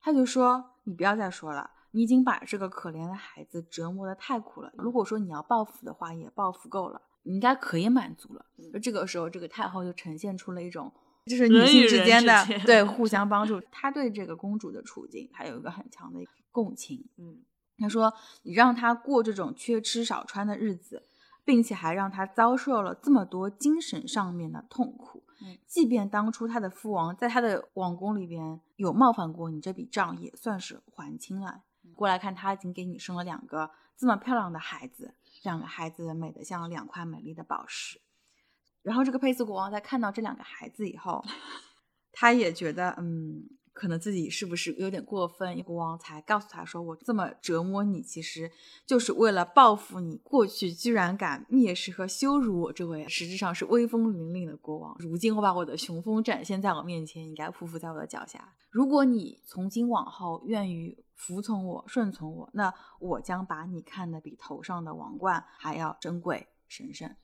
[0.00, 4.72] 她就说：“你不要再说了，你已经把这个可怜的孩子折磨的太苦了。
[4.78, 8.46] 如果说你要报复的话，也报复够了，你应该可以满足了。
[8.56, 10.92] 嗯就这个时候，这个太后就呈现出了一种
[11.26, 12.32] 就是女人性之之间的
[12.64, 13.60] 对互相帮助。
[13.72, 16.20] 她对这个公主的处境，她有一个很强的
[16.52, 17.08] 共情。
[17.18, 17.42] 嗯
[17.78, 21.02] 他说：“你让她过这种缺吃少穿的日子，
[21.44, 25.24] 并且还让他遭受了这么多精神上面的痛苦。
[25.44, 31.64] 嗯即便当初他的父王在他的王宫里边有冒犯过你这笔账，也算是还清了。
[31.96, 38.00] 过来看，他已经给你生了两个这么漂亮的孩子，两个孩子美得像两块美丽的宝石。
[38.82, 41.24] 然后这个佩斯国王在看到这两个孩子以后，
[42.12, 45.62] 他也觉得，嗯，可能自己是不是有点过分？
[45.62, 48.50] 国王才告诉他说：“我这么折磨你，其实
[48.86, 54.94] 就是为了报复你过去居然敢蔑视和羞辱我这位实质上是威风凛凛的国王。
[54.98, 58.52] 如今我把我的雄风展现在我面前，你该匍匐在我的脚下。
[58.70, 67.14] 如果你从今往后愿意服从我、顺从我，那我将把你看得比头上的王冠还要珍贵神圣。”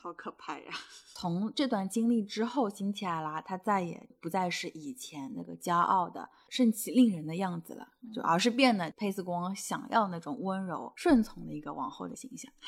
[0.00, 0.72] 好可怕呀！
[1.16, 12.52] 从这段经历之后，辛奇亚拉她再也不再是以前那个骄傲的、盛气凌人的样子了，就而是变得佩斯国王想要那种温柔、顺从的一个王后的形象。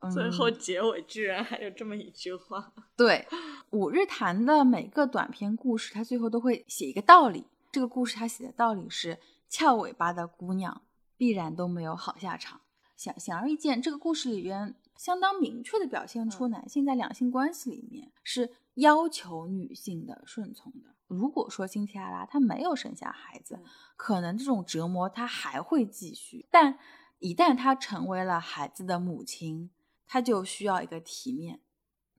[0.00, 2.72] 嗯最后嗯结尾居然还有这么一句话。
[2.96, 3.26] 对
[3.70, 7.48] 五日谈的每个短篇故事，它最后都会写一个道理。
[7.72, 10.82] 这个故事它写的道理是：翘尾巴的姑娘
[11.16, 12.60] 必然都没有好下场。
[12.98, 20.96] 显显而易见，这个故事里边相当明确的表现出男性在两性关系里面是要求女性的顺从的。
[21.06, 23.64] 如果说辛提亚拉她没有生下孩子嗯，
[23.96, 26.76] 可能这种折磨她还会继续，但
[27.20, 29.70] 一旦她成为了孩子的母亲，
[30.04, 31.60] 她就需要一个体面，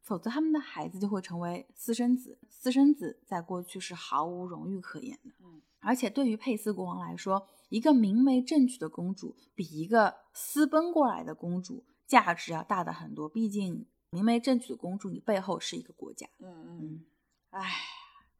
[0.02, 2.40] 否则他们的孩子就会成为私生子。
[2.50, 5.32] 私生子在过去是毫无荣誉可言的。
[5.44, 13.30] 嗯而且对于佩斯国王来说，一个明媒正娶的公主比一个私奔过来的公主价值要大的很多。
[13.30, 16.28] 毕竟明媒正娶的公主，你背后是一个国家。
[16.40, 17.06] 嗯嗯，嗯，
[17.52, 17.72] 唉，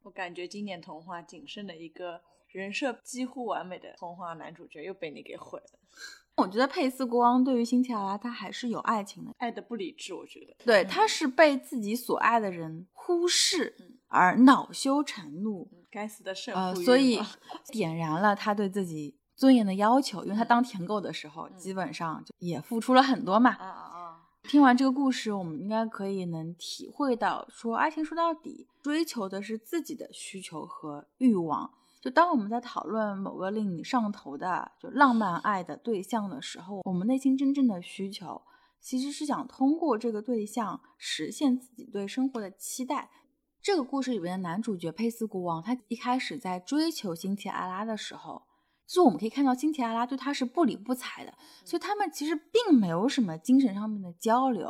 [0.02, 5.78] 我感觉经典童话仅剩的一个人设几乎完美的童话男主角又被你给毁了，
[6.36, 9.30] 我觉得佩斯国王对于辛提亚拉他还是有爱情的。
[9.38, 10.56] 爱的不理智，我觉得。
[10.64, 17.20] 对，嗯他是被自己所爱的人忽视嗯而恼羞成怒，嗯该死的胜呃，负欲所以
[17.68, 20.22] 点燃了他对自己尊严的要求。
[20.24, 23.52] 因为他当舔狗的时候，嗯基本上就也付出了很多嘛。
[23.52, 24.20] 啊啊啊！
[24.42, 31.70] 听完这个故事，我们应该可以能体会到，说爱情说到底，追求的是自己的需求和欲望。
[32.02, 38.42] 就当我们在讨论某个令你上头的就浪漫爱的对象的时候，我们内心真正的需求
[38.80, 43.10] 其实是想通过这个对象实现自己对生活的期待。
[43.62, 48.44] 这个故事里面的男主角佩斯国王，他一开始在追求辛提阿拉的时候，
[48.90, 51.32] 就是我们可以看到辛提阿拉对他是不理不睬的，
[51.64, 54.68] 所以他们其实并没有什么精神上面的交流。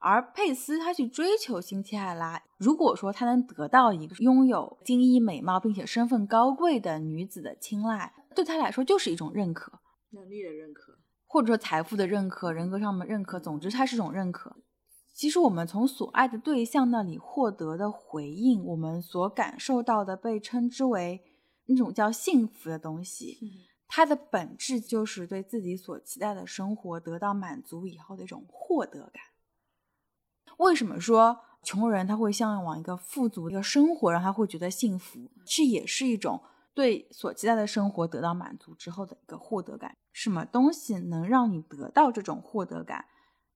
[0.00, 9.72] 而佩斯他去追求辛奇艾拉，如果说他能得到一个拥有精衣美貌并且身份高贵的女子的青睐，对他来说就是一种认可，
[10.10, 10.98] 能力的认可。
[11.26, 14.54] 或者说财富的认可、人格上的认可，总之它是一种认可。
[15.14, 21.22] 其实我们从所爱的对象那里获得的回应，我们所感受到的被称之为
[21.66, 29.22] 那种叫幸福的东西，它的本质就是对自己所期待的生活得到满足以后的一种获得感。
[30.58, 35.30] 为什么说穷人他会向往一个富足的生活，让他会觉得幸福？
[35.44, 36.42] 这也是一种
[36.74, 39.96] 对所期待的生活得到满足之后的一个获得感。
[40.12, 43.06] 什么东西能让你得到这种获得感，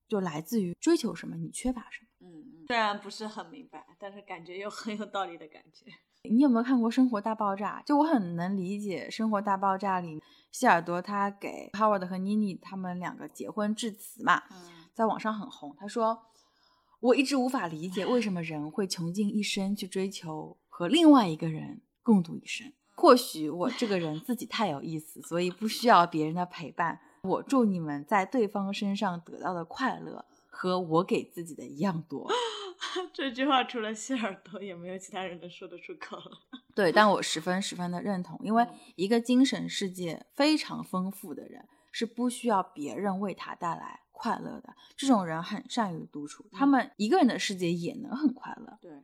[0.09, 2.09] 就来自于追求什么，你缺乏什么。
[2.21, 5.93] 嗯嗯，虽然不是很明白，但是感觉又很有道理的感觉。
[6.23, 7.81] 你有没有看过《生活大爆炸》？
[7.87, 14.43] 就我很能理解《生活大爆炸》里希尔多他给 Howard 和妮妮他们两个结婚致辞嘛，
[14.95, 15.75] 在网上很红。
[15.79, 16.19] 他说
[17.01, 22.73] ：“我一直无法理解为什么人会穷尽一生去追求和另外一个人共度一生。
[22.97, 27.01] 或许我这个人自己太有意思，所以不需要别人的陪伴。
[27.23, 32.29] 我祝你们在对方身上得到的快乐和我给自己的一样多。”
[33.13, 36.39] 这句话除了谢耳朵，也没有其他人能说得出口了。
[36.75, 38.67] 对，但我十分十分的认同，因为
[38.97, 44.75] 一个精神世界非常丰富的人，是不需要别人为他带来快乐的。
[44.97, 48.79] 这种人很善于独处，他们一个人的世界也能很快乐。
[48.81, 49.03] 对，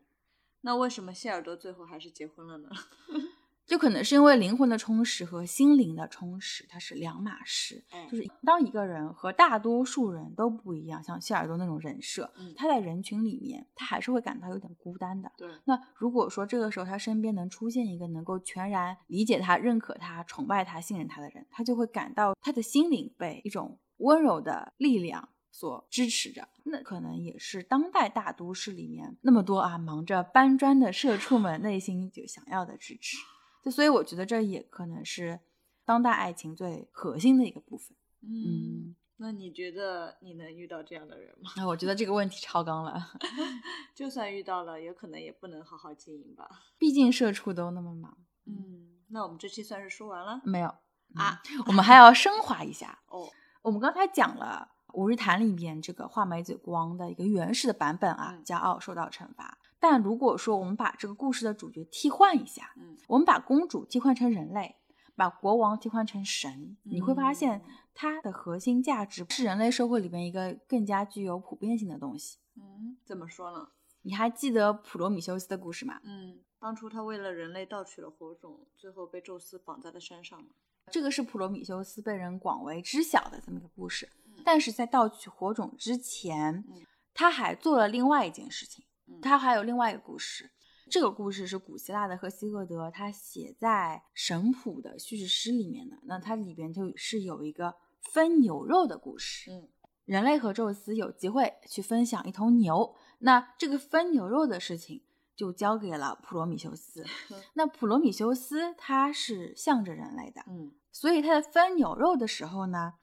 [0.61, 2.68] 那为什么谢耳朵最后还是结婚了呢？
[3.66, 7.84] 就可能是因为灵魂的充实和心灵的充实，它是两码事。
[8.10, 15.32] 就是当一个人和大多数人都不一样，像谢耳朵那种人设，他在人群里面，他还是会感到有点孤单的。
[15.36, 15.48] 对。
[15.64, 26.48] 那如果说这个时候他身边能出现一个能够全然理解他、认可他、崇拜他、信任他的人，他就会感到他的心灵被一种温柔的力量所支持着。
[26.64, 33.16] 那可能也是当代大都市里面那么多啊忙着搬砖的社畜们内心就想要的支持。
[33.64, 35.40] 就所以我觉得这也可能是
[35.86, 37.96] 当代爱情最核心的一个部分。
[38.20, 41.50] 嗯，那你觉得你能遇到这样的人吗？
[41.56, 43.12] 那我觉得这个问题超纲了。
[43.94, 46.48] 就算遇到了，也可能也不能好好经营吧。
[46.76, 48.18] 毕竟社畜都那么忙。
[48.46, 50.42] 嗯，那我们这期算是说完了？
[50.44, 50.68] 没有
[51.14, 52.98] 啊，我们还要升华一下。
[53.08, 53.26] 哦，
[53.62, 59.58] 我们刚才讲了《五日谈》里面这个画眉嘴光的一个原始的版本啊，骄傲受到惩罚。
[59.87, 64.76] 但如果说我们把这个故事的主角替换一下，嗯，我们把公主替换成人类，
[65.14, 67.62] 把国王替换成神，你会发现
[67.93, 72.39] 它的核心价值是人类社会里面一个更加具有普遍性的东西。
[72.57, 73.68] 嗯，怎么说呢？
[74.01, 76.01] 你还记得普罗米修斯的故事吗？
[76.05, 80.43] 嗯，当初他为了人类盗取了火种，最后被宙斯绑在了山上
[80.91, 84.09] 这个是普罗米修斯被人广为知晓的这么一个故事。
[84.43, 86.64] 但是在盗取火种之前，
[87.12, 88.82] 他还做了另外一件事情。
[89.22, 90.50] 他还有另外一个故事，
[90.90, 95.96] 这个故事是古希腊的赫西厄德他写在神谱的叙事诗里面的。
[96.04, 99.50] 那它里边就是有一个分牛肉的故事。
[99.50, 99.68] 嗯，
[100.04, 105.02] 人类和宙斯有机会去分享一头牛，那这个分牛肉的事情
[105.34, 107.04] 就交给了普罗米修斯。
[107.54, 112.94] 那普罗米修斯他是向着人类的，嗯，所以他在分牛肉的时候呢，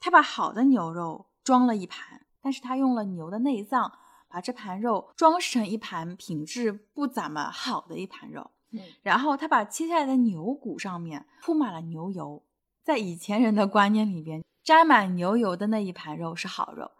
[0.00, 3.98] 他把好的牛肉装了一盘，但是他用了牛的内脏。
[4.36, 12.44] 把这盘肉装饰成一盘品质不怎么好的一盘肉，嗯，然后他把切下来的牛骨上面铺满了牛油，
[12.84, 16.90] 在以前人的观念里边，沾满牛油的那一盘肉是好肉。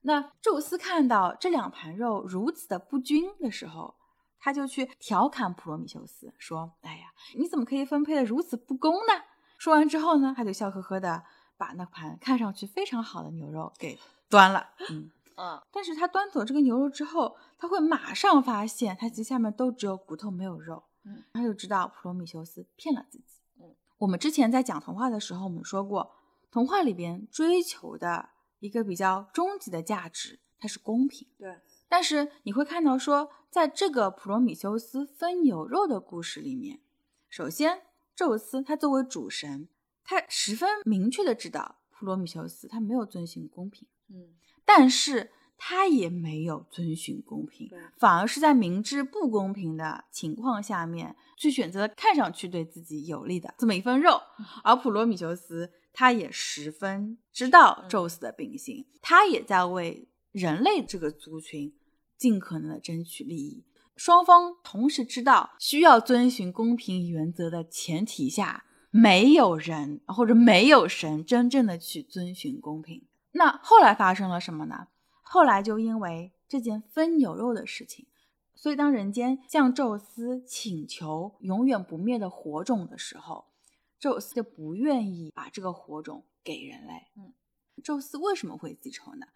[0.00, 3.94] 那宙斯看到这两盘肉如此的不均的时候，
[4.40, 9.24] 他就去调侃普罗米修斯说：“哎呀，你怎么可以分配的如此不公呢？”
[9.60, 11.22] 说完之后呢，他就笑呵呵的
[11.58, 13.98] 把那盘看上去非常好的牛肉给
[14.30, 15.10] 端了，嗯。
[15.38, 20.82] 嗯，但是他端走这个牛肉之后，他会马上发现，他其实下面都只有骨头没有肉。
[21.04, 23.40] 嗯，他就知道普罗米修斯骗了自己。
[23.60, 26.12] 嗯，我们之前在讲童话的时候，我们说过，
[26.50, 31.28] 童话里边追求的一个比较终极的价值，它是公平。
[31.38, 31.60] 对。
[31.88, 36.80] 但是你会看到说，在这个普罗米修斯分牛肉的故事里面，
[37.28, 37.82] 首先
[38.14, 39.68] 宙斯他作为主神，
[40.02, 43.86] 他十分明确的知道普罗米修斯他没有遵循公平。
[44.08, 44.34] 嗯。
[44.68, 54.20] 但是他也没有遵循公平，反而是在明知不公平的情况下面，去选择看上去对自己有利的这么一份肉。
[54.62, 61.72] 而普罗米修斯他也十分知道宙斯的秉性，他也在为人类这个族群
[62.18, 63.64] 尽可能的争取利益。
[63.96, 73.06] 双方同时知道需要遵循公平原则的前提下，没有人或者没有神真正的去遵循公平。
[73.32, 74.88] 那后来发生了什么呢？
[75.22, 78.06] 后来就因为这件分牛肉的事情，
[78.54, 83.46] 所以当人间向宙斯请求永远不灭的火种的时候，
[83.98, 87.08] 宙斯就不愿意把这个火种给人类。
[87.16, 87.34] 嗯，
[87.84, 89.26] 宙斯为什么会记仇呢？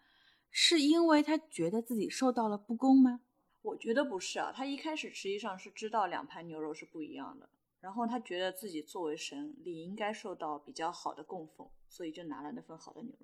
[0.49, 3.21] 是因为他觉得自己受到了不公吗？
[3.61, 7.47] 我觉得不是啊，他一开始实际上是知道两盘牛肉是不一样的，
[7.79, 13.22] 然后他觉得自己作为神理应该受到比较好的供奉，所以就拿了那份好的牛肉。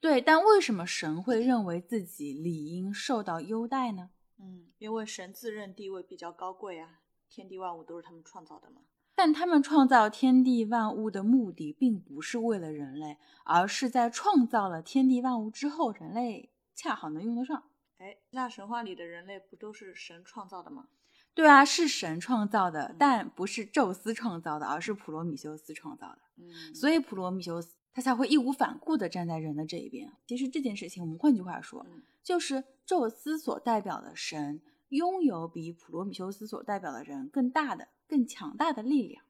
[0.00, 4.10] 对，但为什么神会认为自己理应受到优待呢？
[4.38, 8.82] 嗯，因为神自认地位比较高贵啊，天地万物都是他们创造的嘛。
[9.14, 17.64] 但他们创造天地万物的目的，并不是为了人类，而是在创造了天地万物之后，人类恰好能用得上。
[17.96, 20.88] 哎，那神话里的人类不都是神创造的吗？
[21.32, 26.18] 对啊，是神创造的，但不是宙斯创造的，而是普罗米修斯创造的。
[26.36, 30.12] 嗯，所以普罗米修斯他才会义无反顾地站在人的这一边。
[30.26, 39.24] 其实这件事情，我们换句话说，嗯就是宙斯所代表的神拥有比普罗米修斯所代表的人更大的、更强大的力量。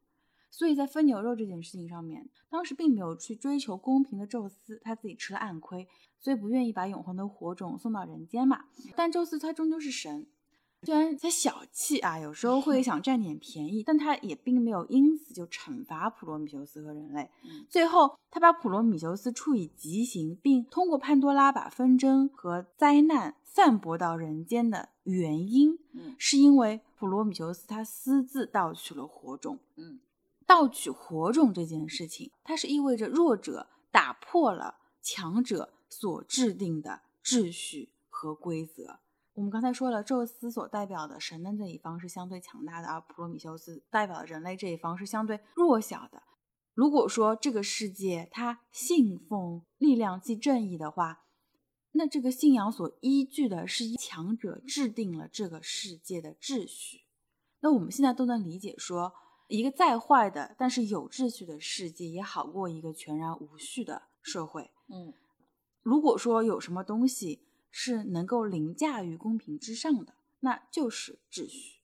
[0.50, 5.86] 所以在分牛肉这件事情上面，当时并没有去追求公平的宙斯，他自己吃了暗亏，
[6.18, 8.64] 所以不愿意把永恒的火种送到人间嘛。
[8.96, 10.26] 但宙斯他终究是神，
[10.87, 17.28] 虽然他小气啊，有时候会想占点便宜，但他也并没有因此就惩罚普罗米修斯和人类。
[17.43, 29.59] 嗯最后，他把普罗米修斯处以极刑，并通过潘多拉把纷争和灾难散播到人间的原因，嗯是因为普罗米修斯他私自盗取了火种。
[29.74, 29.99] 嗯
[30.47, 39.01] 盗取火种这件事情，它是意味着弱者打破了强者所制定的秩序和规则。
[39.37, 46.22] 我们刚才说了，宙斯所代表的神的这一方是相对强大的，而普罗米修斯代表的人类这一方是相对弱小的。
[46.72, 51.24] 如果说这个世界它信奉力量即正义的话，
[51.93, 57.03] 那这个信仰所依据的是强者制定了这个世界的秩序。
[57.61, 59.12] 那我们现在都能理解说，
[59.49, 64.70] 一个再坏的但是有秩序的世界也好过一个全然无序的社会。
[64.89, 65.12] 嗯
[65.82, 67.45] 如果说有什么东西
[67.78, 71.82] 是能够凌驾于公平之上的，那就是秩序。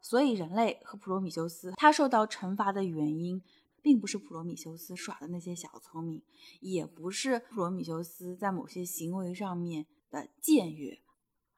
[0.00, 3.42] 所以，人类和普罗米修斯他受到惩罚的原因，
[3.82, 6.22] 并不是普罗米修斯耍的那些小聪明，
[6.60, 11.02] 也不是普罗米修斯在某些行为上面的僭越，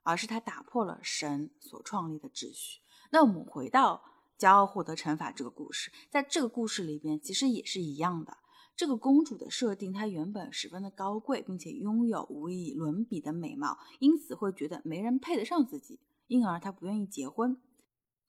[0.02, 2.80] 而是他打破了神所创立的秩序。
[3.10, 4.02] 那我们回到
[4.36, 8.38] 骄傲获得惩罚这个故事，在这个故事里边，其实也是一样的。
[8.76, 17.60] 这个公主的设定，她原本十分的高贵，并且拥有无以伦比的美貌，因此会觉得没人配得上自己，因而她不愿意结婚。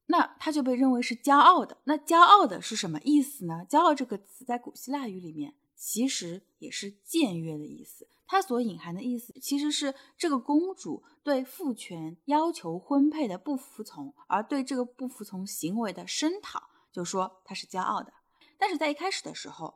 [0.05, 1.77] 那她就被认为是骄傲的。
[1.83, 3.65] 那骄傲的是什么意思呢？
[3.69, 8.07] 骄傲这个词在古希腊语里面其实也是僭越的意思。
[8.25, 18.13] 它所隐含的意思其实是这个公主对父权要求婚配的不服从，而对这个不服从行为的声讨，就说她是骄傲的。
[18.57, 19.75] 但是在一开始的时候，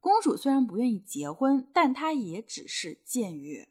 [0.00, 3.68] 公主虽然不愿意结婚，但她也只是僭越，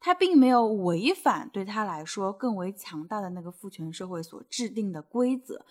[0.00, 5.64] 她并没有违反对她来说更为强大的那个父权社会所制定的规则。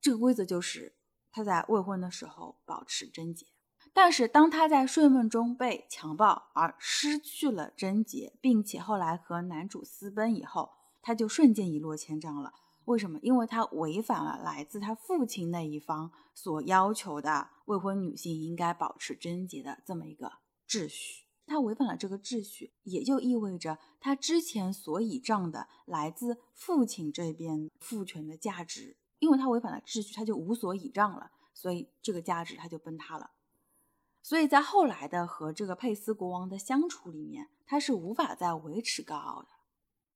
[0.00, 0.94] 这个规则就是
[1.32, 3.46] 她在未婚的时候保持贞洁。
[3.92, 10.70] 但是当她在睡梦中被强暴而失去了贞洁，并且后来和男主私奔以后，
[11.02, 12.52] 她就瞬间一落千丈了。
[12.86, 13.18] 为什么？
[13.20, 20.32] 因为他违反了来自他父亲那一方所要求的未婚女性应该保持贞洁的这么一个
[20.68, 21.26] 秩序。
[21.46, 33.30] 他违反了这个秩序，也就意味着他之前所倚仗的来自父亲这边父权的价值，因为他违反了秩序，他就无所倚仗了，所以这个价值他就崩塌了。
[34.22, 39.48] 所以在后来的和这个佩斯国王的相处里面，他是无法再维持高傲的，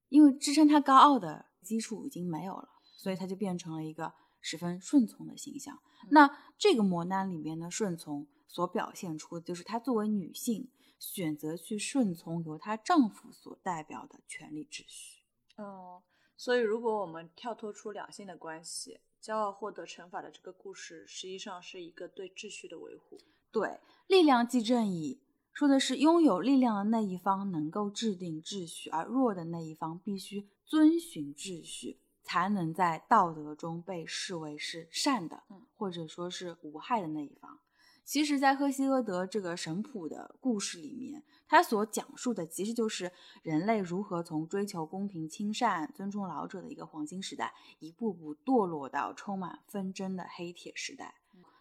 [0.09, 5.81] 因为支撑他高傲的基础已经没有了，所以她就变成了一个十分顺从的形象。
[6.11, 15.23] 那这个磨难里面的顺从所表现出的就是她作为女性选择去顺从由她丈夫所代表的权力秩序。
[15.57, 16.03] 哦，
[16.37, 23.19] 所以如果我们跳脱出两性的关系，骄傲获得惩罚的这个故事，实际上是一个对秩序的维护。
[23.53, 25.21] 对，力量即正义，
[25.53, 37.59] 说的是拥有力量的那一方能够制定秩序，而弱的那一方必须遵循秩序，才能在道德中被视为是善的，嗯或者说是无害的那一方。
[38.05, 43.11] 其实，在赫西俄德这个神谱的故事里面，他所讲述的其实就是
[43.43, 51.17] 人类如何从追求公平、亲善、尊重老者的一个黄金时代，一步步堕落到充满纷争的黑铁时代。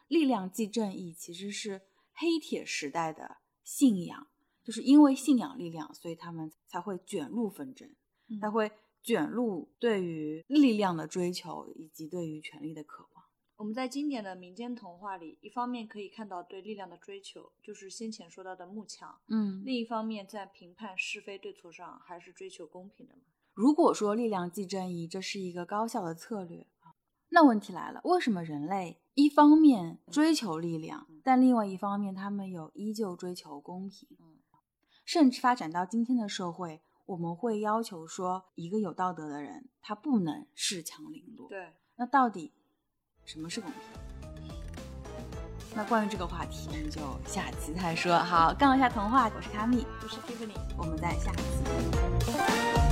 [0.07, 1.81] 力量即正义其实是
[2.13, 4.27] 黑铁时代的信仰，
[4.63, 7.89] 就是因为信仰力量，所以他们才会卷入纷争，
[8.27, 8.71] 嗯才会
[9.09, 13.23] 卷入对于力量的追求以及对于权力的渴望。
[13.57, 23.21] 我们在经典的民间童话里，一方面可以看到对力量的追求，就是先前说到的慕强；嗯，另一方面，在评判是非对错上，还是追求公平的嘛。
[23.55, 26.93] 如果说力量即正义，这是一个高效的策略啊，
[27.29, 34.07] 那问题来了，为什么人类一方面追求力量，但另外一方面他们有依旧追求公平？
[34.19, 34.35] 嗯
[35.05, 41.49] 甚至发展到今天的社会，我们会要求说，一个有道德的人，他不能恃强凌弱。
[41.49, 42.53] 对，那到底
[43.25, 43.81] 什么是公平？
[45.75, 48.15] 那关于这个话题，我们就下期再说。
[48.19, 50.53] 好，杠一下童话，我是卡米，我是 Tiffany。
[50.77, 52.88] 我们在下期。